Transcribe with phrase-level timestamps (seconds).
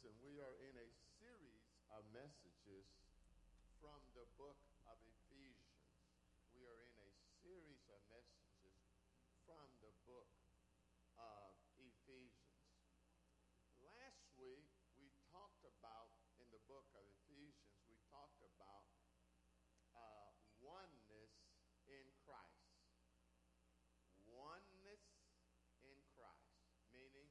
[0.00, 0.88] Listen, we are in a
[1.20, 1.60] series
[1.92, 2.88] of messages
[3.84, 4.56] from the book
[4.88, 5.76] of Ephesians.
[6.56, 7.12] We are in a
[7.44, 8.80] series of messages
[9.44, 10.32] from the book
[11.20, 12.64] of Ephesians.
[13.84, 18.88] Last week, we talked about, in the book of Ephesians, we talked about
[19.92, 20.32] uh,
[20.64, 21.44] oneness
[21.84, 22.72] in Christ.
[24.32, 25.04] Oneness
[25.84, 26.56] in Christ,
[26.88, 27.28] meaning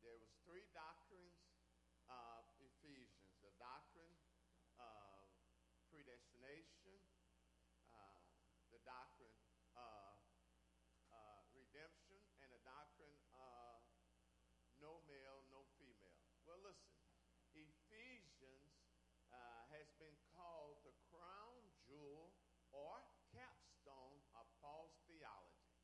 [0.00, 1.36] there was three doctrines
[2.08, 3.36] of Ephesians.
[3.44, 4.16] The doctrine
[4.80, 5.28] of
[5.92, 7.04] predestination,
[7.92, 8.24] uh,
[8.72, 9.36] the doctrine
[9.76, 10.16] of
[11.12, 13.84] uh, redemption, and the doctrine of
[14.80, 16.16] no male, no female.
[16.48, 16.96] Well, listen,
[17.52, 18.72] Ephesians
[19.28, 22.32] uh, has been called the crown jewel
[22.72, 23.04] or
[23.36, 25.76] capstone of Paul's theology.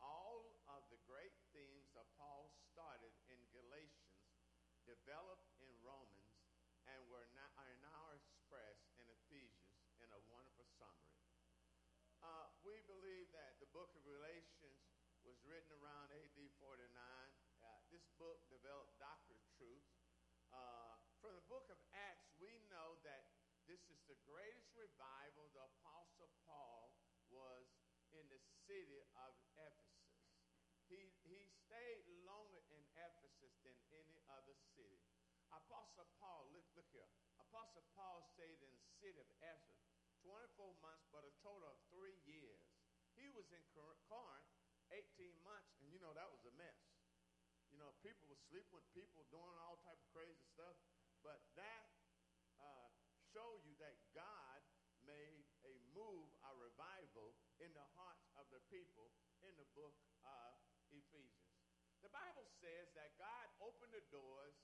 [0.00, 4.10] All of the great themes that Paul started in Galatians
[4.88, 6.40] developed in Romans
[6.88, 11.20] and were now, are now expressed in Ephesians in a wonderful summary.
[12.24, 14.82] Uh, we believe that the book of Galatians
[15.22, 16.90] was written around AD 49.
[17.62, 19.94] Uh, this book developed doctrine truths.
[20.50, 23.30] Uh, from the book of Acts, we know that
[23.70, 26.90] this is the greatest revival the Apostle Paul
[27.30, 27.70] was
[28.10, 30.18] in the city of Ephesus.
[30.90, 34.98] He, he stayed longer in Ephesus than any other city.
[35.54, 37.06] Apostle Paul, look, look here.
[37.38, 39.78] Apostle Paul stayed in the city of Ephesus
[40.26, 41.79] 24 months, but a total of.
[43.30, 44.02] He was in Corinth
[44.90, 45.06] 18
[45.46, 46.82] months, and you know that was a mess.
[47.70, 50.74] You know, people were sleeping with people, doing all type of crazy stuff.
[51.22, 51.86] But that
[52.58, 52.90] uh,
[53.30, 54.58] showed you that God
[55.06, 59.14] made a move, a revival in the hearts of the people
[59.46, 59.94] in the book
[60.26, 60.50] of
[60.90, 61.54] Ephesians.
[62.02, 64.58] The Bible says that God opened the doors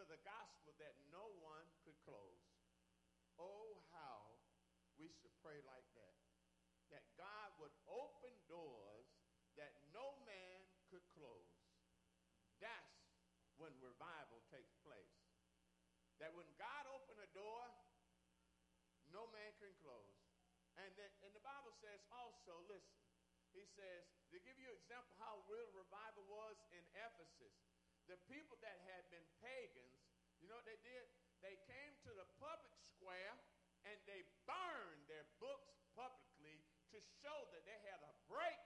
[0.00, 2.40] to the gospel that no one could close.
[3.36, 4.40] Oh, how
[4.96, 6.16] we should pray like that.
[6.94, 9.10] That God would open doors
[9.58, 10.60] that no man
[10.92, 11.50] could close.
[12.60, 12.96] That's
[13.56, 15.16] when revival takes place.
[16.20, 17.64] That when God opened a door,
[19.12, 20.16] no man can close.
[20.76, 21.72] And, then, and the Bible
[22.46, 23.02] also, listen,
[23.50, 27.58] he says, to give you an example how real revival was in Ephesus,
[28.06, 29.98] the people that had been pagans,
[30.38, 31.10] you know what they did?
[31.42, 33.34] They came to the public square
[33.82, 36.62] and they burned their books publicly
[36.94, 38.62] to show that they had a break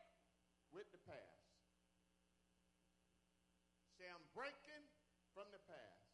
[0.77, 1.41] with the past.
[3.97, 4.85] Say, I'm breaking
[5.33, 6.05] from the past.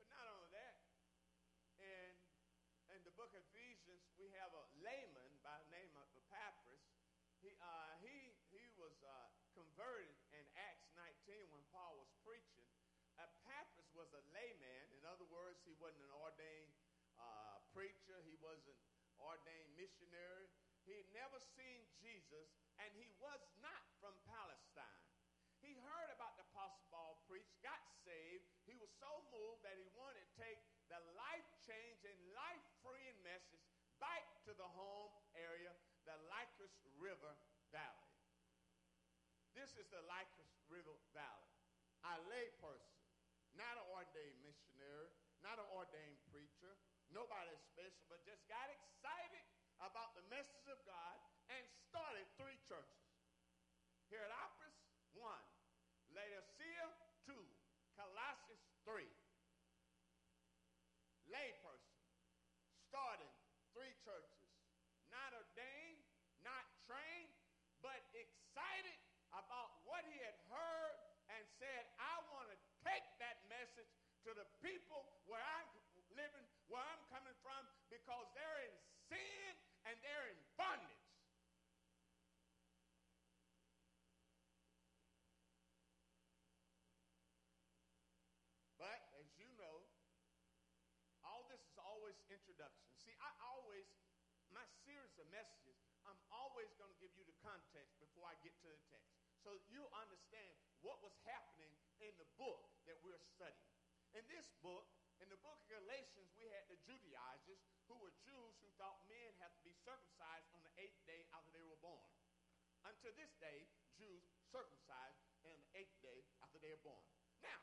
[0.00, 0.80] But not only that,
[1.76, 2.16] and
[2.94, 6.86] in the book of Ephesians, we have a layman by the name of Epaphras.
[7.42, 9.12] He, uh, he, he was uh,
[9.50, 12.70] converted in Acts 19 when Paul was preaching.
[13.18, 14.86] Epaphras was a layman.
[14.94, 16.72] In other words, he wasn't an ordained
[17.20, 18.16] uh, preacher.
[18.24, 18.80] He wasn't
[19.20, 20.48] ordained missionary.
[20.88, 25.04] He had never seen Jesus, and he was not from Palestine.
[25.60, 28.48] He heard about the Apostle Paul preach, got saved.
[28.64, 33.64] He was so moved that he wanted to take the life changing, life freeing message
[34.00, 35.72] back to the home area,
[36.08, 37.32] the Lycus River
[37.72, 38.12] Valley.
[39.52, 41.52] This is the Lycus River Valley.
[42.04, 43.00] A lay person,
[43.56, 45.08] not an ordained missionary,
[45.54, 46.74] not an ordained preacher,
[47.14, 49.46] nobody special, but just got excited
[49.78, 51.14] about the message of God
[51.46, 53.06] and started three churches.
[54.10, 54.74] Hierapolis,
[55.14, 55.46] one.
[56.10, 56.90] Laodicea,
[57.22, 57.38] two.
[57.94, 59.06] Colossus, three
[61.30, 62.02] layperson,
[62.90, 63.30] starting
[63.70, 64.50] three churches,
[65.14, 66.02] not ordained,
[66.42, 67.30] not trained,
[67.78, 68.98] but excited
[69.30, 70.94] about what he had heard
[71.30, 73.90] and said, I want to take that message
[74.24, 74.83] to the people
[76.68, 78.74] where I'm coming from, because they're in
[79.08, 79.52] sin
[79.84, 81.04] and they're in bondage.
[88.80, 89.84] But as you know,
[91.24, 92.84] all this is always introduction.
[93.00, 93.88] See, I always,
[94.52, 98.52] my series of messages, I'm always going to give you the context before I get
[98.60, 99.08] to the text.
[99.40, 103.72] So you understand what was happening in the book that we're studying.
[104.16, 104.84] In this book,
[105.22, 109.30] in the book of Galatians, we had the Judaizers who were Jews who thought men
[109.38, 112.10] had to be circumcised on the eighth day after they were born.
[112.88, 117.04] Until this day, Jews circumcised on the eighth day after they were born.
[117.44, 117.60] Now,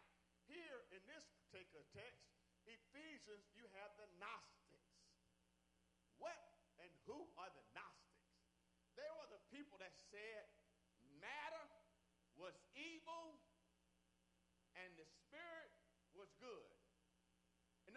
[0.48, 2.24] here in this particular text,
[2.66, 4.96] Ephesians, you have the Gnostics.
[6.22, 6.38] What
[6.82, 8.32] and who are the Gnostics?
[8.96, 10.46] They were the people that said
[11.20, 11.66] matter
[12.38, 13.42] was evil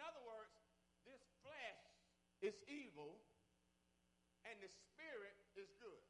[0.05, 0.53] other words,
[1.01, 1.81] this flesh
[2.45, 3.17] is evil
[4.45, 6.05] and the spirit is good.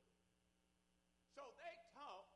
[1.32, 2.28] So they taught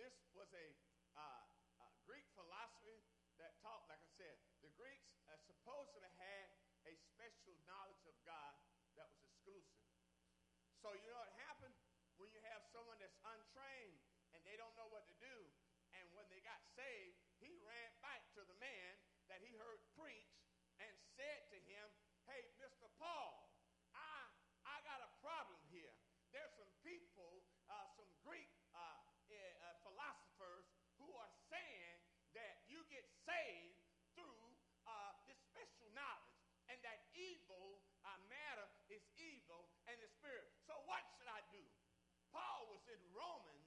[0.00, 0.70] this was a,
[1.18, 1.42] uh,
[1.82, 3.02] a Greek philosophy
[3.42, 6.46] that taught, like I said, the Greeks uh, supposedly had
[6.86, 8.54] a special knowledge of God
[8.94, 9.82] that was exclusive.
[10.78, 11.74] So you know what happened
[12.22, 13.98] when you have someone that's untrained
[14.30, 15.36] and they don't know what to do,
[15.98, 18.92] and when they got saved, he ran back to the man
[19.26, 20.30] that he heard preach
[20.78, 21.86] and said to him,
[22.30, 22.86] "Hey, Mr.
[23.02, 23.50] Paul,
[23.98, 24.30] I
[24.62, 25.90] I got a problem here.
[26.30, 29.06] There's some people, uh, some Greek uh,
[29.66, 30.70] uh, philosophers
[31.02, 31.98] who are saying
[32.38, 33.82] that you get saved
[34.14, 34.46] through
[34.86, 36.38] uh, this special knowledge,
[36.70, 40.46] and that evil uh, matter is evil and the spirit.
[40.70, 41.62] So what should I do?
[42.30, 43.66] Paul was in Romans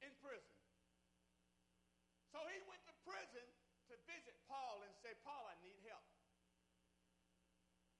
[0.00, 0.56] in prison.
[2.32, 3.46] So he went to prison
[3.86, 6.02] to visit Paul and say, Paul, I need help.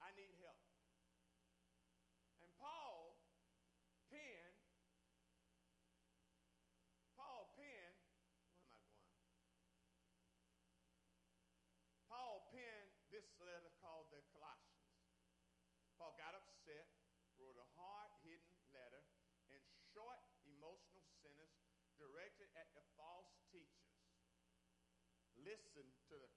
[0.03, 0.58] I need help.
[2.43, 3.14] And Paul
[4.11, 4.58] penned,
[7.14, 7.99] Paul penned,
[8.67, 9.23] where am I going?
[12.11, 14.91] Paul penned this letter called the Colossians.
[15.94, 16.91] Paul got upset,
[17.38, 19.06] wrote a hard hitting letter
[19.49, 19.62] in
[19.94, 21.56] short emotional sentence
[21.97, 23.15] directed at the false.
[25.44, 26.31] Listen to the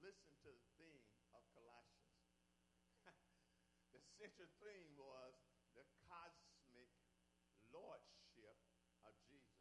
[0.00, 1.04] listen to the theme
[1.36, 2.16] of Colossians.
[3.94, 5.36] the central theme was
[5.76, 6.88] the cosmic
[7.68, 8.56] lordship
[9.04, 9.60] of Jesus.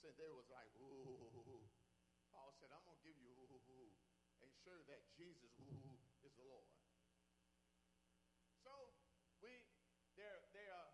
[0.00, 1.60] So they was like, ooh.
[2.32, 3.92] Paul said, I'm to give you ooh, ooh
[4.42, 5.94] and show that Jesus ooh,
[6.26, 6.72] is the Lord.
[8.64, 8.72] So
[9.38, 9.52] we,
[10.18, 10.86] there, there,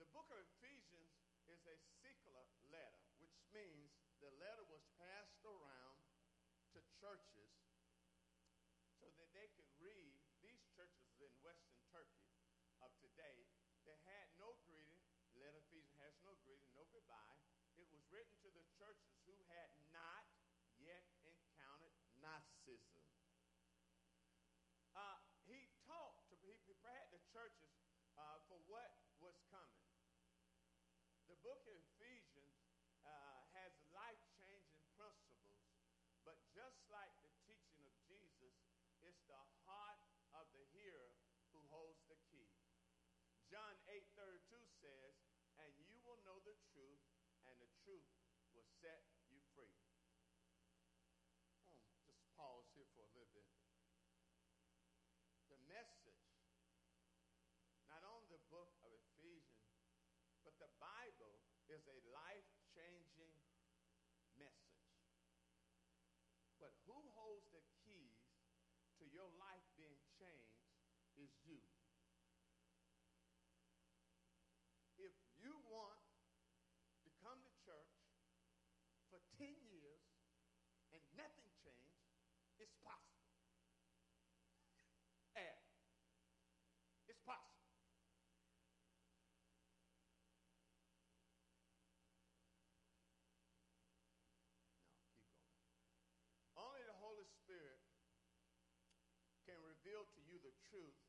[0.00, 1.12] the book of Ephesians
[1.50, 3.92] is a circular letter, which means
[4.24, 6.00] the letter was passed around
[6.72, 7.52] to churches
[9.00, 10.16] so that they could read.
[10.38, 12.30] These churches in Western Turkey
[12.78, 13.42] of today,
[13.82, 15.02] they had no greeting.
[15.34, 17.42] Letter Ephesians has no greeting, no goodbye.
[17.74, 20.24] It was written to the churches who had not
[20.80, 23.04] yet encountered Gnosticism.
[24.96, 27.72] Uh, he talked to he prepared the churches
[28.18, 28.90] uh, for what
[29.22, 29.86] was coming.
[31.30, 32.56] The book of Ephesians
[33.04, 35.48] uh, has life-changing principles
[36.28, 38.52] but just like the teaching of Jesus,
[39.00, 39.96] it's the heart
[40.36, 41.16] of the hearer
[41.56, 42.52] who holds the key.
[43.48, 45.16] John 8:32 says,
[45.56, 47.00] "And you will know the truth,
[47.48, 48.04] and the truth
[48.52, 49.00] will set
[49.32, 49.72] you free."
[51.64, 53.48] Oh, just pause here for a little bit.
[55.48, 56.28] The message,
[57.88, 59.72] not only the book of Ephesians,
[60.44, 63.40] but the Bible is a life-changing
[64.36, 64.92] message.
[66.60, 68.20] But who holds the keys
[68.98, 70.68] to your life being changed
[71.16, 71.64] is you.
[74.98, 76.04] If you want
[77.04, 77.94] to come to church
[79.08, 80.02] for 10 years
[80.92, 82.10] and nothing changed,
[82.68, 83.32] it's possible.
[85.32, 85.58] And
[87.08, 87.64] it's possible.
[87.72, 89.48] No, keep going.
[96.60, 97.80] Only the Holy Spirit
[99.48, 101.00] can reveal to you the truth,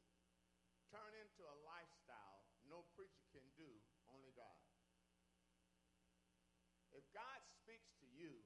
[0.87, 2.39] turn into a lifestyle
[2.69, 3.67] no preacher can do,
[4.13, 4.61] only God.
[6.93, 8.45] If God speaks to you,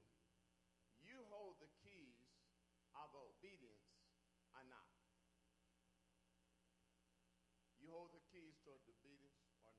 [1.04, 2.24] you hold the keys
[2.96, 3.92] of obedience
[4.56, 4.88] or not.
[7.76, 7.92] You
[8.64, 9.78] the obedience or not.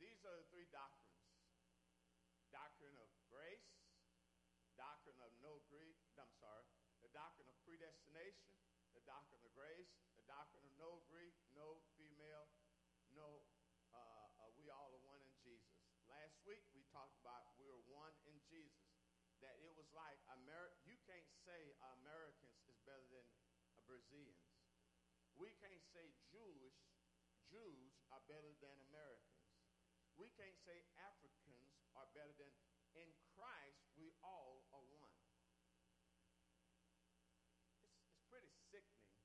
[0.00, 1.12] These are the three doctrines
[2.52, 3.64] doctrine of grace,
[4.76, 6.68] doctrine of no Greek, I'm sorry,
[7.00, 8.52] the doctrine of predestination,
[8.92, 9.88] the doctrine of grace,
[10.20, 12.52] the doctrine of no Greek, no female,
[13.16, 13.48] no,
[13.96, 15.80] uh, uh, we all are one in Jesus.
[16.04, 18.84] Last week we talked about we are one in Jesus.
[19.40, 23.26] That it was like Ameri- you can't say Americans is better than
[23.88, 24.52] Brazilians.
[25.34, 26.80] We can't say Jewish
[27.52, 29.52] Jews are better than Americans.
[30.16, 32.52] We can't say Africans are better than
[32.92, 35.16] in Christ, we all are one.
[37.80, 39.16] It's, it's pretty sickening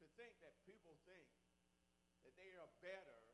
[0.00, 1.28] to think that people think
[2.24, 3.24] that they are better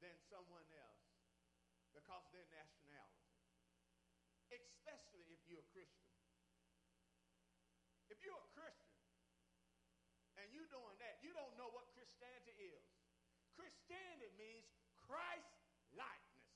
[0.00, 1.12] than someone else
[1.92, 3.36] because of their nationality,
[4.48, 6.08] especially if you're a Christian.
[8.08, 8.49] If you're a
[10.70, 12.86] doing that, you don't know what Christianity is.
[13.58, 15.58] Christianity means Christ
[15.90, 16.54] likeness.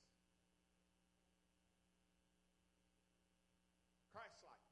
[4.15, 4.65] Christ likeness.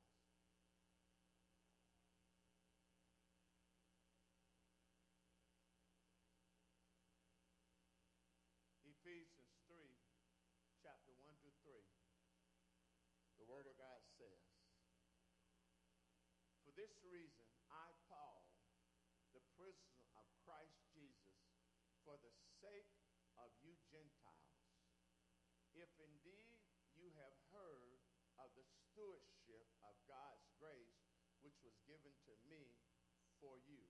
[9.03, 9.75] Ephesians 3,
[10.79, 11.75] chapter 1 to 3,
[13.43, 14.47] the Word of God says,
[16.63, 18.22] For this reason I, Paul,
[19.63, 21.39] the prisoner of Christ Jesus,
[22.03, 22.91] for the sake
[23.39, 24.59] of you Gentiles,
[25.71, 26.59] if indeed
[26.99, 28.03] you have heard
[28.43, 30.99] of the stewardship of God's grace,
[31.39, 32.75] which was given to me
[33.39, 33.87] for you,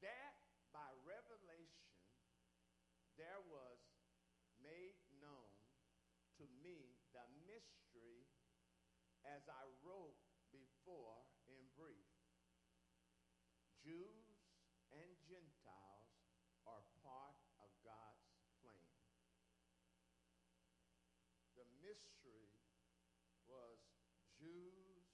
[0.00, 0.40] that
[0.72, 1.92] by revelation
[3.20, 3.76] there was
[4.56, 5.52] made known
[6.40, 8.24] to me the mystery
[9.28, 10.16] as I wrote
[10.48, 12.08] before in brief.
[13.84, 14.40] Jews
[14.96, 16.08] and Gentiles
[16.64, 18.24] are part of God's
[18.64, 18.96] plan.
[21.52, 22.64] The mystery
[23.44, 23.76] was
[24.40, 25.04] Jews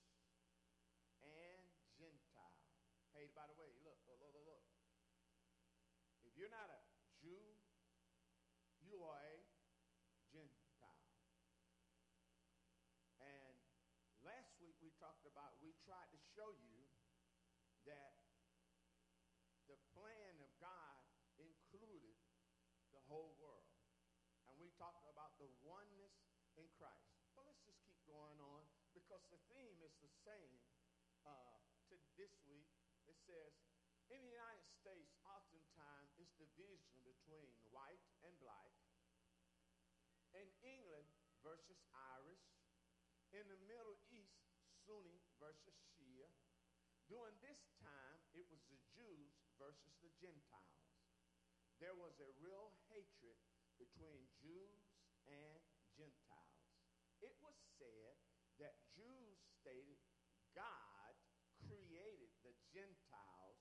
[1.18, 1.66] and
[1.98, 2.70] Gentiles.
[3.10, 4.62] Hey, by the way, look, look, look, look.
[6.22, 6.78] If you're not a
[7.18, 7.42] Jew,
[8.86, 9.38] you are a
[10.30, 11.10] Gentile.
[13.18, 13.58] And
[14.22, 16.86] last week we talked about, we tried to show you
[17.82, 18.14] that
[19.70, 20.98] the plan of God
[21.38, 22.18] included
[22.90, 23.66] the whole world.
[24.46, 26.14] And we talked about the oneness
[26.54, 27.10] in Christ.
[27.34, 28.62] Well, let's just keep going on
[28.94, 30.54] because the theme is the same
[31.26, 31.58] uh,
[31.90, 32.70] to this week.
[33.10, 33.50] It says,
[34.14, 38.70] in the United States, oftentimes it's division between white and black.
[40.30, 41.10] In England
[41.42, 41.82] versus
[42.14, 42.46] Irish.
[43.30, 44.42] In the Middle East,
[44.86, 46.26] Sunni versus Shia.
[47.06, 50.78] During this time, it was the Jews versus the Gentiles.
[51.78, 52.74] There was a real
[54.00, 54.80] between Jews
[55.28, 55.61] and
[55.92, 56.64] Gentiles.
[57.21, 58.16] It was said
[58.57, 60.00] that Jews stated
[60.57, 61.12] God
[61.69, 63.61] created the Gentiles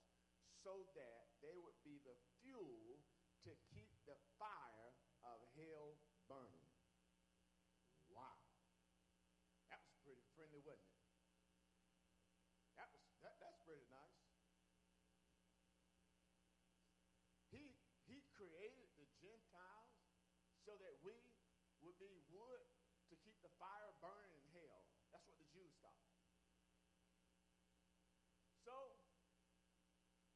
[0.63, 3.03] so that they would be the fuel
[3.43, 4.95] to keep the fire
[5.27, 5.99] of hell
[6.31, 6.71] burning.
[8.07, 8.39] Wow.
[9.67, 11.03] That was pretty friendly, wasn't it?
[12.79, 14.23] That was that, that's pretty nice.
[17.51, 17.75] He
[18.07, 19.99] he created the Gentiles
[20.69, 21.17] so that we
[21.81, 22.61] would be wood
[23.09, 24.85] to keep the fire burning in hell.
[25.09, 26.05] That's what the Jews thought.
[28.61, 28.93] So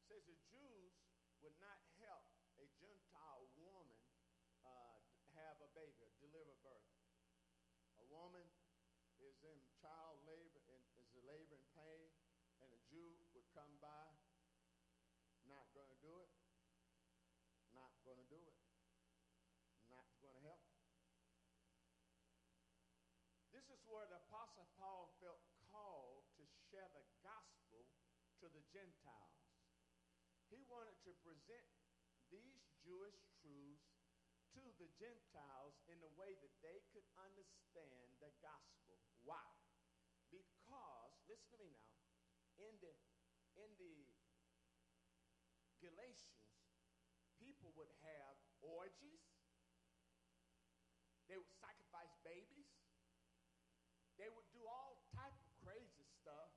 [0.09, 0.97] says the Jews
[1.45, 2.25] would not help
[2.57, 4.01] a Gentile woman
[4.65, 4.97] uh,
[5.37, 6.89] have a baby, deliver birth.
[8.01, 8.49] A woman
[9.21, 12.09] is in child labor and is a labor and pain,
[12.57, 14.09] and a Jew would come by,
[15.45, 16.33] not going to do it,
[17.77, 18.57] not going to do it,
[19.93, 20.65] not going to help.
[23.63, 25.39] This is where the Apostle Paul felt
[25.71, 27.87] called to share the gospel
[28.43, 29.39] to the Gentiles.
[30.51, 31.71] He wanted to present
[32.27, 33.87] these Jewish truths
[34.51, 38.99] to the Gentiles in a way that they could understand the gospel.
[39.23, 39.47] Why?
[40.27, 42.91] Because, listen to me now, in the
[43.63, 43.95] in the
[45.79, 46.51] Galatians,
[47.39, 49.23] people would have orgies.
[51.31, 52.67] They would sacrifice babies.
[54.17, 56.53] They would do all type of crazy stuff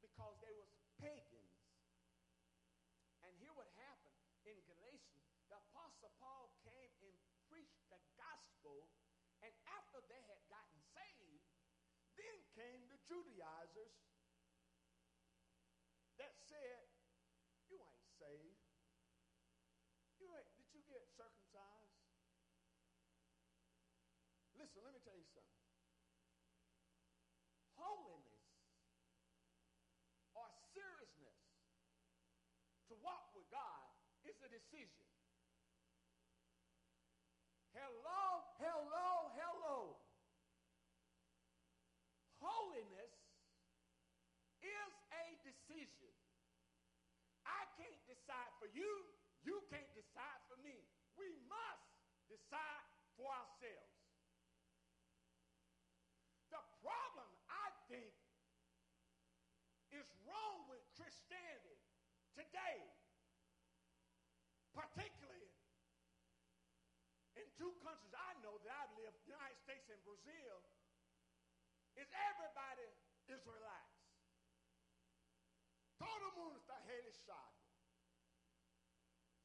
[0.00, 1.54] because they was pagans.
[3.20, 4.16] And here what happened
[4.48, 7.12] in Galatians, the Apostle Paul came and
[7.52, 8.88] preached the gospel,
[9.44, 11.44] and after they had gotten saved,
[12.18, 13.94] then came the Judaizers
[16.18, 16.82] that said,
[17.70, 18.58] You ain't saved.
[20.18, 21.98] You ain't, did you get circumcised?
[24.58, 25.62] Listen, let me tell you something.
[27.78, 28.50] Holiness
[30.34, 31.38] or seriousness
[32.90, 33.86] to walk with God
[34.26, 35.06] is a decision.
[37.70, 39.94] Hello, hello, hello.
[42.42, 43.14] Holiness
[44.58, 46.14] is a decision.
[47.46, 48.92] I can't decide for you.
[49.46, 50.74] You can't decide for me.
[51.14, 51.88] We must
[52.28, 52.84] decide
[53.14, 53.94] for ourselves.
[56.50, 58.14] The problem, I think,
[59.94, 61.80] is wrong with Christianity
[62.34, 62.78] today,
[64.74, 65.50] particularly
[67.38, 70.54] in two countries I know that I've lived, the United States and Brazil,
[71.98, 72.90] is everybody
[73.30, 74.06] is relaxed.
[75.98, 77.57] Todo mundo está relaxado.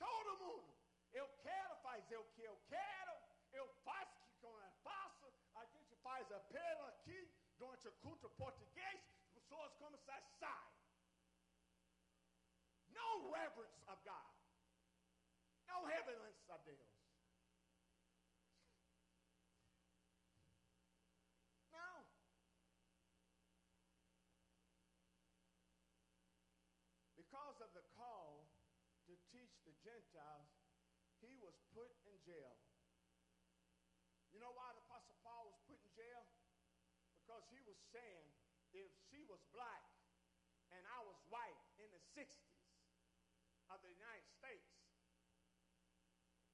[0.06, 0.72] Todo mundo.
[1.20, 3.14] Eu quero fazer o que eu quero,
[3.60, 7.20] eu faço o que eu faço, a gente faz apelo aqui
[7.58, 10.74] durante o culto português, as pessoas começam a sair.
[12.90, 14.34] No reverence of God.
[15.68, 16.93] No reverence a Deus.
[29.84, 30.48] Gentiles,
[31.20, 32.56] he was put in jail.
[34.32, 36.24] You know why the Apostle Paul was put in jail?
[37.22, 38.26] Because he was saying
[38.74, 39.86] if she was black
[40.74, 42.34] and I was white in the 60s
[43.70, 44.66] of the United States,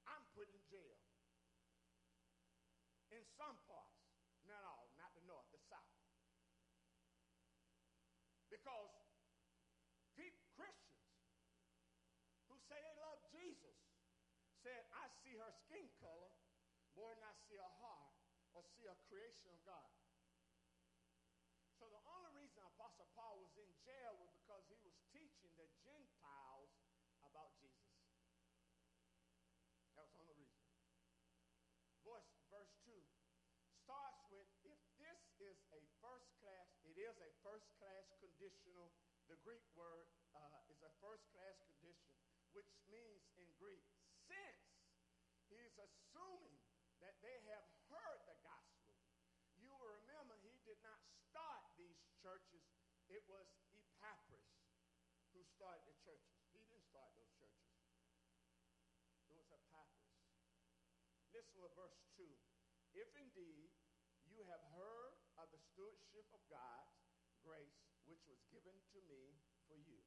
[0.04, 0.98] I'm put in jail.
[3.10, 3.98] In some parts,
[4.46, 5.96] not all, not the north, the south.
[8.50, 8.92] Because
[10.14, 11.00] Christians
[12.50, 13.09] who say they love
[14.60, 16.30] said, I see her skin color
[16.96, 18.12] more than I see her heart
[18.52, 19.90] or see a creation of God.
[21.80, 25.68] So the only reason Apostle Paul was in jail was because he was teaching the
[25.80, 26.72] Gentiles
[27.24, 27.96] about Jesus.
[29.96, 30.60] That was the only reason.
[32.04, 32.92] Voice, verse 2
[33.84, 38.94] starts with if this is a first class, it is a first class conditional.
[39.26, 42.14] The Greek word uh, is a first class condition,
[42.54, 43.82] which means in Greek,
[45.80, 46.60] assuming
[47.00, 48.94] that they have heard the gospel.
[49.56, 52.64] You will remember he did not start these churches,
[53.08, 54.52] it was Epaphras
[55.32, 56.36] who started the churches.
[56.52, 57.72] He didn't start those churches,
[59.26, 60.12] it was Epaphras.
[61.32, 62.26] Listen to verse 2.
[62.92, 63.70] If indeed
[64.28, 66.94] you have heard of the stewardship of God's
[67.40, 69.38] grace, which was given to me
[69.70, 70.02] for you.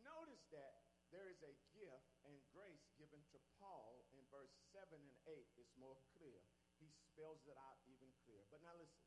[0.00, 4.56] Notice that there is a gift and grace given to Paul in verse
[4.96, 6.40] 7 and 8 is more clear.
[6.80, 8.48] He spells it out even clearer.
[8.48, 9.04] But now listen.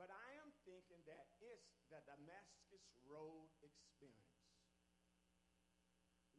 [0.00, 4.32] But I am thinking that it's the Damascus Road experience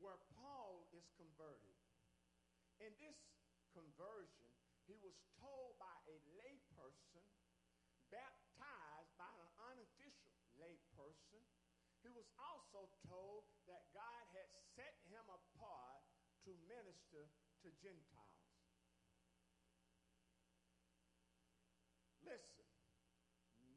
[0.02, 1.78] where Paul is converted.
[2.82, 3.18] In this
[3.74, 4.50] conversion,
[4.86, 7.26] he was told by a layperson,
[8.14, 11.42] baptized by an unofficial layperson.
[12.02, 16.02] He was also told that God had set him apart
[16.46, 17.26] to minister
[17.66, 18.38] to Gentiles.
[22.28, 22.68] Listen,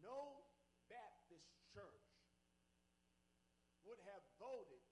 [0.03, 0.43] no
[0.91, 2.11] Baptist church
[3.87, 4.83] would have voted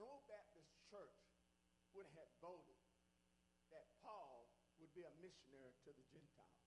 [0.00, 1.20] no Baptist church
[1.92, 2.80] would have voted
[3.70, 4.50] that Paul
[4.80, 6.64] would be a missionary to the Gentiles.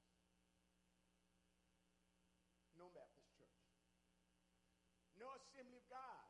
[2.78, 3.66] No Baptist church.
[5.18, 6.30] No Assembly of God.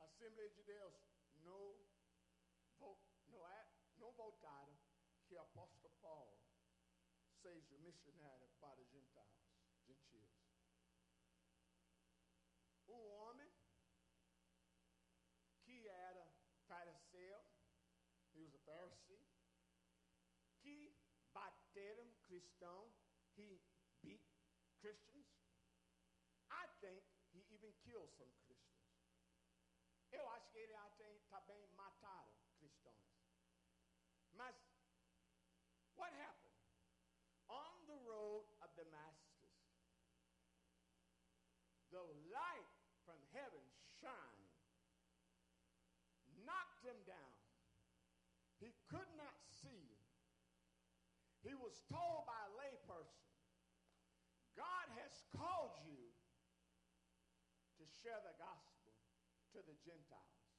[0.00, 1.04] Assembly of Judeans,
[1.44, 1.76] no
[2.80, 3.44] vote, no
[4.00, 4.78] no vote item.
[5.28, 6.40] Que Apostle Paul
[7.44, 8.50] says you're missionary
[21.34, 22.92] bateram cristão,
[23.36, 23.60] he
[24.02, 24.22] beat
[24.80, 25.09] Christians.
[51.70, 53.30] Was told by a layperson,
[54.58, 56.10] God has called you
[57.78, 58.90] to share the gospel
[59.54, 60.50] to the Gentiles.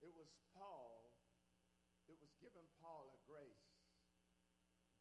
[0.00, 1.12] It was Paul,
[2.08, 3.76] it was given Paul a grace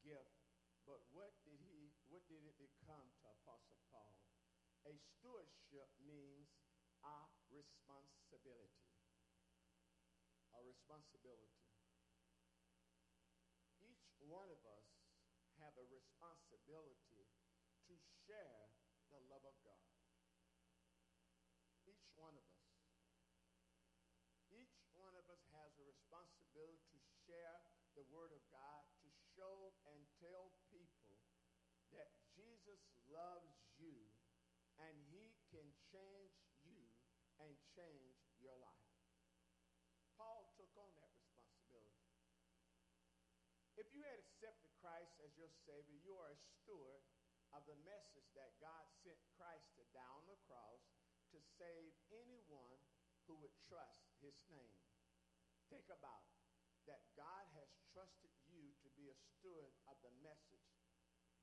[0.04, 0.36] gift,
[0.84, 4.20] but what did he what did it become to Apostle Paul?
[4.84, 6.52] A stewardship means
[7.08, 8.84] a responsibility.
[10.52, 11.59] A responsibility.
[14.30, 14.86] One of us
[15.58, 17.26] have a responsibility
[17.90, 17.98] to
[18.30, 18.70] share
[19.10, 19.90] the love of God.
[21.90, 22.70] Each one of us.
[24.54, 27.58] Each one of us has a responsibility to share
[27.98, 31.18] the Word of God, to show and tell people
[31.90, 33.98] that Jesus loves you
[34.78, 36.86] and He can change you
[37.42, 38.94] and change your life.
[40.14, 42.06] Paul took on that responsibility.
[43.80, 47.04] If you had accepted Christ as your Savior, you are a steward
[47.52, 50.80] of the message that God sent Christ to down the cross
[51.36, 52.80] to save anyone
[53.28, 54.80] who would trust his name.
[55.68, 56.24] Think about
[56.88, 60.72] that God has trusted you to be a steward of the message,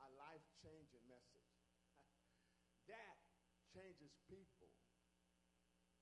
[0.00, 1.52] a life-changing message.
[2.88, 3.20] that
[3.68, 4.72] changes people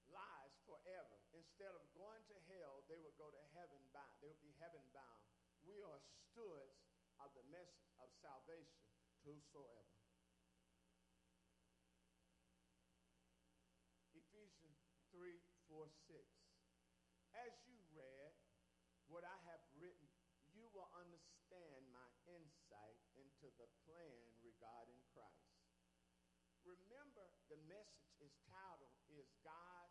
[0.07, 1.19] lives forever.
[1.35, 3.43] Instead of going to hell, they would go to
[6.35, 6.83] stewards
[7.23, 9.95] of the message of salvation to whosoever.
[14.19, 14.83] Ephesians
[15.15, 15.31] 3,
[15.71, 16.19] 4, 6.
[17.39, 18.35] As you read
[19.07, 20.11] what I have written,
[20.51, 25.55] you will understand my insight into the plan regarding Christ.
[26.67, 29.84] Remember, the message is titled, Is God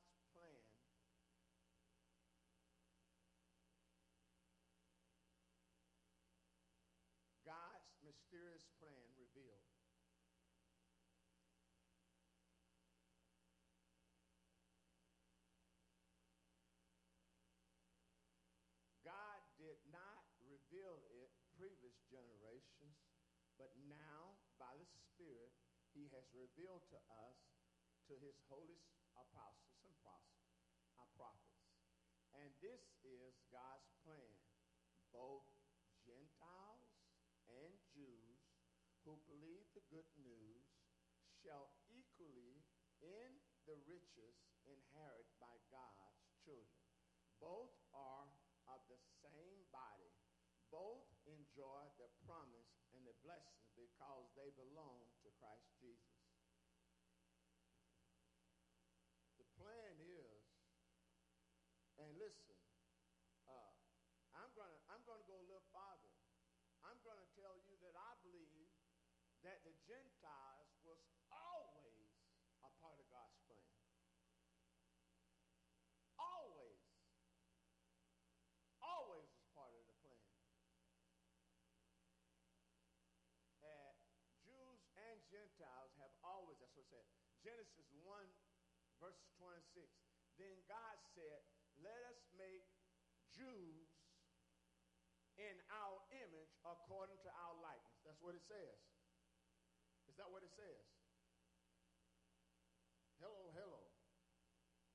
[23.64, 25.56] but now by the Spirit
[25.96, 27.40] he has revealed to us
[28.12, 28.84] to his holy
[29.16, 29.96] apostles and
[31.00, 31.64] uh, prophets.
[32.36, 34.36] And this is God's plan.
[35.16, 35.48] Both
[36.04, 36.92] Gentiles
[37.48, 38.44] and Jews
[39.08, 40.68] who believe the good news
[41.40, 42.68] shall equally
[43.00, 43.32] in
[43.64, 46.84] the riches inherit by God's children.
[47.40, 48.28] Both are
[48.68, 50.12] of the same body.
[50.68, 56.20] Both enjoy the promise and the blessing because they belong to Christ Jesus.
[59.40, 60.44] The plan is,
[61.96, 62.60] and listen,
[63.48, 63.72] uh,
[64.36, 66.12] I'm gonna I'm gonna go a little farther.
[66.84, 68.68] I'm gonna tell you that I believe
[69.48, 71.00] that the Gentiles was
[71.32, 72.12] always
[72.68, 73.72] a part of God's plan.
[76.20, 76.84] Always.
[78.84, 80.28] Always was part of the plan.
[83.64, 83.96] Uh,
[84.44, 87.08] Jews and Gentiles have always, that's what it said.
[87.44, 88.08] Genesis 1,
[89.04, 89.84] verse 26.
[90.40, 91.44] Then God said,
[91.84, 92.64] Let us make
[93.36, 93.92] Jews
[95.36, 98.00] in our image according to our likeness.
[98.08, 98.80] That's what it says.
[100.08, 100.88] Is that what it says?
[103.20, 103.84] Hello, hello.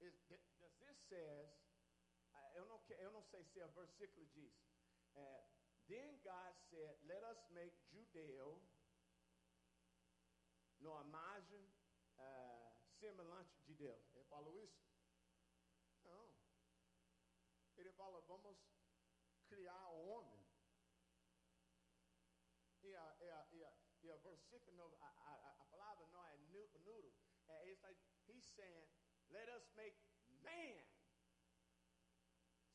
[0.01, 1.49] Is, does this says,
[2.55, 4.53] eu não, eu não sei se a versículo diz,
[5.17, 5.43] uh,
[5.89, 8.61] then God said, let us make Judeo
[10.85, 11.05] uh,
[13.01, 14.15] semelhante de Deus.
[14.15, 14.83] Ele falou isso?
[16.05, 16.31] Não.
[17.77, 18.59] Ele fala, vamos
[19.49, 20.47] criar o homem.
[22.83, 26.25] E a, e a, e a, e a versículo, não, a, a, a palavra não
[26.27, 26.79] é nudo.
[27.49, 28.89] É, it's like he's saying,
[29.31, 29.97] let us make
[30.45, 30.85] man.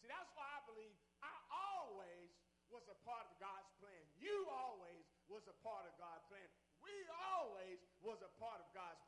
[0.02, 2.32] See, that's why I believe I always
[2.70, 4.04] was a part of God's plan.
[4.18, 6.50] You always was a part of God's plan.
[6.82, 6.92] We
[7.32, 9.00] always was a part of God's.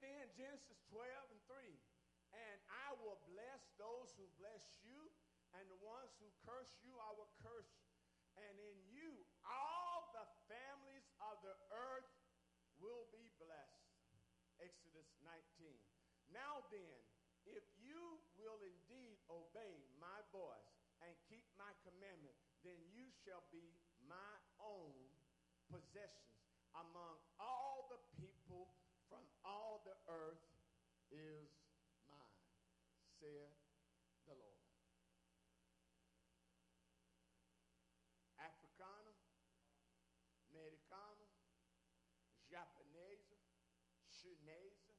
[0.00, 1.76] Then Genesis 12 and 3.
[2.32, 2.58] And
[2.88, 4.98] I will bless those who bless you,
[5.56, 7.74] and the ones who curse you, I will curse.
[8.38, 9.10] And in you,
[9.44, 12.08] all the families of the earth
[12.78, 13.90] will be blessed.
[14.62, 15.74] Exodus 19.
[16.30, 17.00] Now then,
[17.48, 20.70] if you will indeed obey my voice
[21.02, 24.94] and keep my commandment, then you shall be my own
[25.72, 26.30] possessions
[26.76, 28.70] among all the people
[29.10, 30.44] from all the earth
[31.10, 31.50] is
[32.06, 32.46] mine,
[33.18, 33.58] saith
[34.26, 34.62] the Lord.
[38.38, 39.14] Africano,
[40.50, 41.26] Americano,
[42.50, 43.30] Japanese,
[44.10, 44.90] Chinese,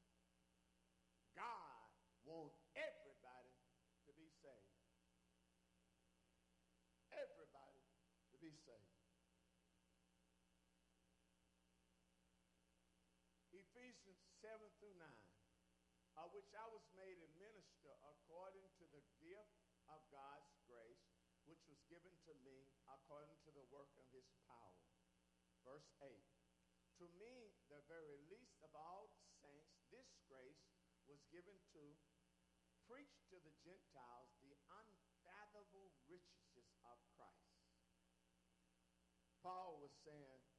[1.36, 1.88] God
[2.24, 3.56] wants everybody
[4.06, 4.80] to be saved.
[7.12, 7.84] Everybody
[8.32, 9.00] to be saved.
[13.52, 15.06] Ephesians 7 through 9,
[16.32, 19.56] which I was made a minister according to the gift
[19.88, 21.08] of God's grace,
[21.48, 24.84] which was given to me according to the work of his power.
[25.64, 26.12] Verse 8.
[27.00, 30.68] To me, the very least of all saints, this grace
[31.08, 31.84] was given to
[32.84, 37.56] preach to the Gentiles the unfathomable riches of Christ.
[39.40, 40.51] Paul was saying,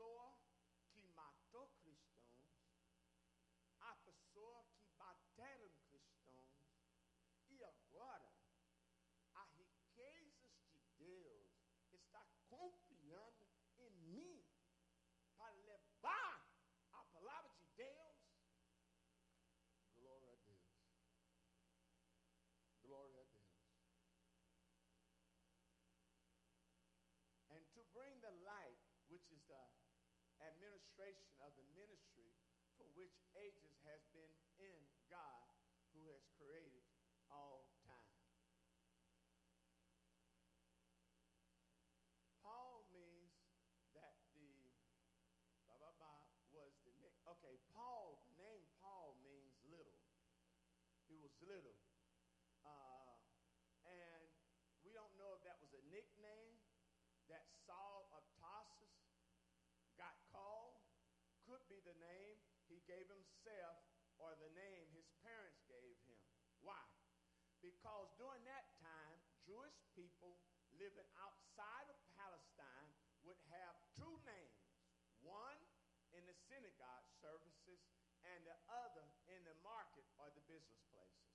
[0.00, 0.34] pessoa
[0.92, 2.48] que matou cristãos,
[3.80, 6.72] a pessoa que bateram cristãos,
[7.48, 8.32] e agora
[9.34, 11.50] a riquezas de Deus
[11.92, 14.42] está confiando em mim
[15.36, 16.48] para levar
[16.92, 18.16] a palavra de Deus.
[19.96, 20.80] Glória a Deus.
[22.82, 23.50] Glória a Deus.
[27.50, 29.79] And to bring the light, which is the
[30.44, 32.32] administration of the ministry
[32.76, 35.50] for which ages has been in God
[35.92, 36.84] who has created
[37.28, 38.16] all time.
[42.44, 43.32] Paul means
[43.96, 44.48] that the
[45.66, 46.20] blah blah blah
[46.52, 47.16] was the name.
[47.36, 49.98] Okay, Paul, the name Paul means little.
[51.08, 51.79] He was little.
[63.40, 63.80] Himself
[64.20, 66.20] or the name his parents gave him.
[66.60, 66.84] Why?
[67.64, 69.16] Because during that time,
[69.48, 70.36] Jewish people
[70.76, 72.92] living outside of Palestine
[73.24, 74.60] would have two names
[75.24, 75.56] one
[76.12, 77.80] in the synagogue services
[78.24, 81.28] and the other in the market or the business places.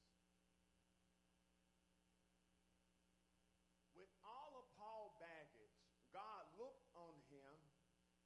[3.97, 5.73] With all of Paul's baggage,
[6.13, 7.53] God looked on him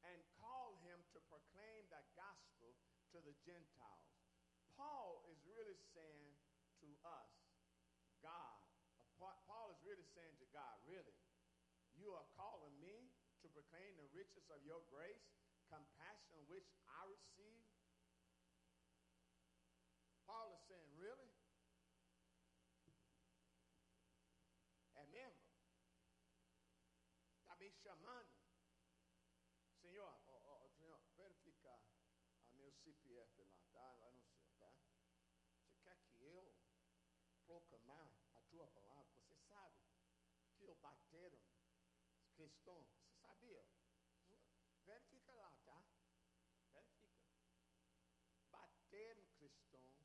[0.04, 2.76] and called him to proclaim the gospel
[3.12, 4.06] to the Gentiles.
[4.78, 6.38] Paul is really saying
[6.86, 7.34] to us,
[8.22, 8.62] God,
[9.18, 11.18] Paul is really saying to God, really,
[11.98, 13.10] you are calling me
[13.42, 15.26] to proclaim the riches of your grace,
[15.68, 17.66] compassion which I receive.
[20.30, 21.34] Paul is saying, really?
[29.90, 30.29] Oh, oh, Senhor,
[42.50, 42.88] cristãos.
[42.88, 43.64] Você sabia?
[44.86, 45.84] Verifica lá, tá?
[46.72, 47.24] Verifica.
[48.52, 50.00] Bateram cristãos.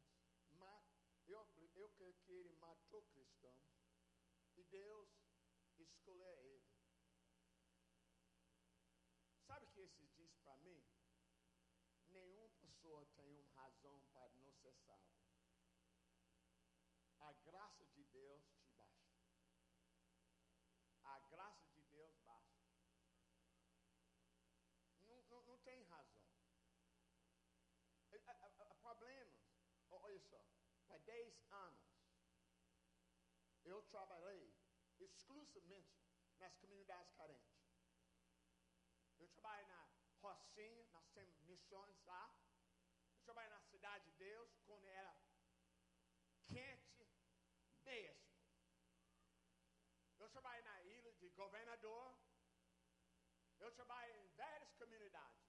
[1.27, 3.65] Eu, eu creio que ele matou cristãos.
[4.57, 5.09] E Deus
[5.79, 6.65] escolheu ele.
[9.47, 10.83] Sabe o que esse diz para mim?
[12.11, 15.15] Nenhuma pessoa tem uma razão para não ser salvo.
[17.19, 19.15] A graça de Deus te basta.
[21.05, 22.65] A graça de Deus basta.
[25.03, 26.25] Não, não, não tem razão.
[28.27, 29.41] Há problemas.
[29.91, 30.45] Olha só,
[30.87, 31.95] para 10 anos,
[33.65, 34.55] eu trabalhei
[34.99, 36.05] exclusivamente
[36.39, 37.55] nas comunidades carentes.
[39.19, 39.89] Eu trabalhei na
[40.21, 42.25] Rocinha, nós temos missões lá.
[43.17, 45.17] Eu trabalhei na Cidade de Deus, quando era
[46.43, 47.09] quente
[47.85, 48.25] mesmo.
[50.19, 52.19] Eu trabalhei na ilha de governador.
[53.59, 55.45] Eu trabalhei em várias comunidades.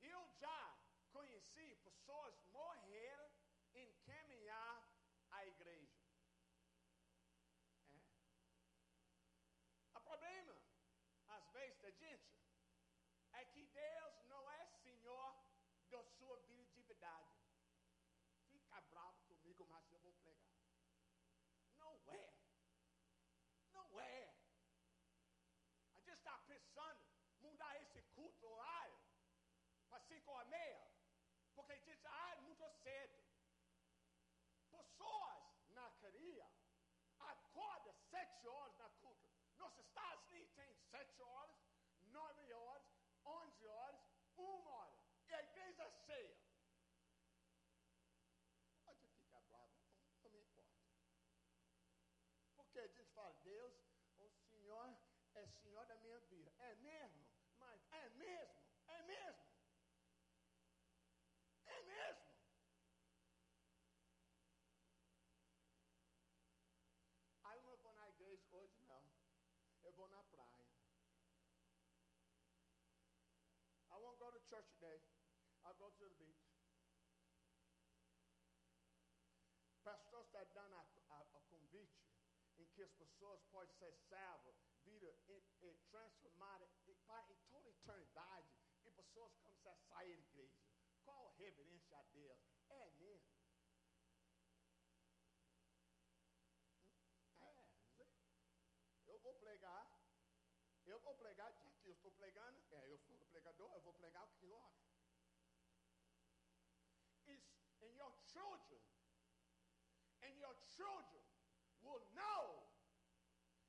[0.00, 0.78] Eu já
[1.10, 1.76] conheci
[2.10, 3.30] pessoas morreram
[3.74, 4.82] em caminhar
[5.30, 5.96] a igreja.
[7.92, 8.00] É.
[9.94, 10.56] O problema,
[11.28, 12.34] às vezes, da gente,
[13.32, 15.36] é que Deus não é Senhor
[15.88, 17.30] da sua vida de verdade.
[18.50, 20.52] Fica bravo comigo, mas eu vou pregar.
[21.78, 22.34] Não é.
[23.72, 24.34] Não é.
[25.94, 27.06] A gente está pensando
[27.40, 28.98] mudar esse culto horário
[29.88, 30.79] para 5 horas e meia,
[31.70, 33.16] porque diz, ah, é muito cedo.
[34.70, 36.50] Pessoas na Caria
[37.20, 39.28] acordam 7 horas na culto.
[39.56, 41.54] Nos Estados Unidos tem 7 horas,
[42.08, 42.82] 9 horas,
[43.24, 44.00] 11 horas,
[44.36, 44.92] 1 hora.
[45.28, 46.36] E a igreja é cheia.
[48.84, 49.72] Pode ficar bravo,
[50.24, 50.74] não me importa.
[52.56, 53.72] Porque a gente fala, Deus,
[54.18, 54.96] o Senhor
[55.34, 56.52] é Senhor da minha vida.
[56.58, 57.24] É mesmo?
[57.60, 58.60] Mas é mesmo?
[58.88, 59.50] É mesmo?
[61.70, 62.24] É mesmo?
[67.44, 69.04] Aí eu não vou na igreja hoje, não.
[69.82, 70.66] Eu vou na praia.
[73.92, 74.98] I won't go to church today.
[75.62, 76.42] I'll go to the beach.
[79.86, 82.02] Pastor está dando a, a, a convite
[82.58, 85.14] em que as pessoas podem ser salvas, vida
[85.90, 86.68] transformada
[87.06, 88.48] para em toda a eternidade,
[88.84, 90.58] e pessoas começam a sair da igreja.
[91.04, 92.38] Qual reverência a Deus?
[92.68, 93.30] É mesmo.
[97.40, 97.64] É,
[99.06, 99.99] eu vou pregar,
[100.90, 104.24] eu vou pregar, já que eu estou pregando, é, eu sou pregador, eu vou pregar
[104.24, 104.46] o que
[108.00, 108.82] your children,
[110.24, 111.24] and your children
[111.84, 112.64] will know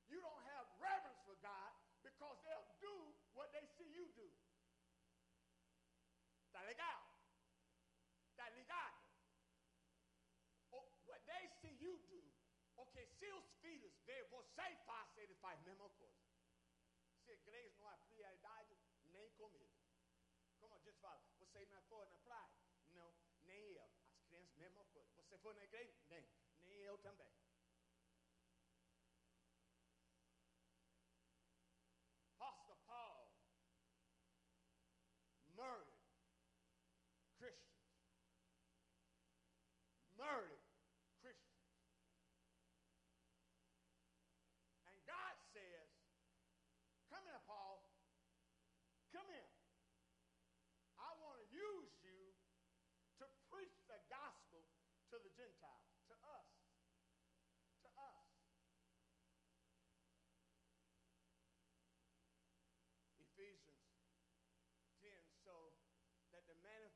[0.08, 2.96] you don't have reverence for God because they'll do
[3.36, 4.28] what they see you do.
[6.52, 7.00] Tá legal?
[8.36, 8.98] Tá ligado?
[10.72, 12.20] Or what they see you do.
[12.76, 14.52] Ok, se os filhos veem você
[15.42, 16.21] faz a mesma coisa.
[20.60, 22.52] Como a gente fala, você não foi na praia?
[22.90, 23.90] Não, nem eu.
[24.08, 25.10] As crianças, mesma coisa.
[25.16, 25.92] Você foi na igreja?
[26.08, 26.24] Nem.
[26.62, 27.41] Nem eu também.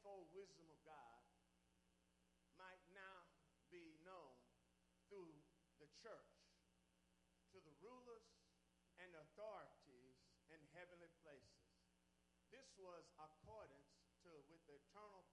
[0.07, 1.19] manifold wisdom of God
[2.55, 3.27] might now
[3.75, 4.39] be known
[5.11, 5.35] through
[5.83, 6.47] the church
[7.51, 8.31] to the rulers
[9.03, 10.15] and authorities
[10.47, 11.75] in heavenly places.
[12.55, 15.27] This was accordance to with the eternal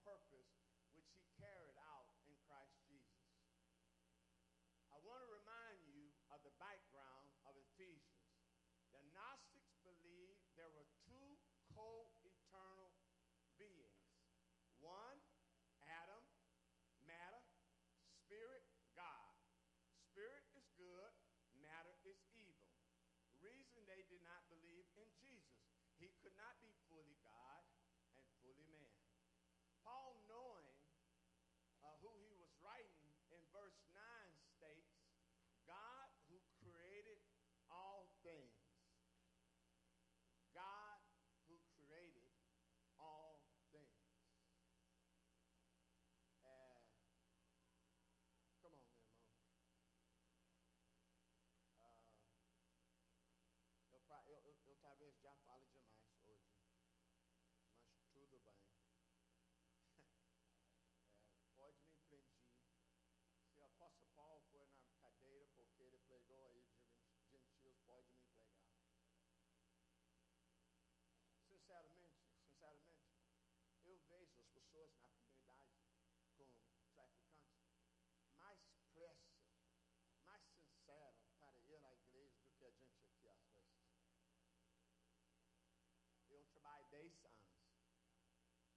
[86.52, 87.54] trabalho 10 anos.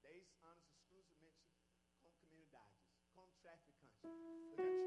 [0.02, 1.46] 10 anos exclusivamente
[2.02, 2.78] com comunidades,
[3.14, 4.87] com traficantes.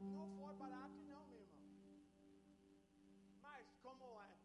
[0.00, 1.60] Não for barato, não, meu irmão.
[3.42, 4.40] Mas como é.